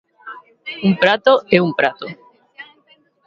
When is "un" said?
0.87-0.93, 1.67-1.71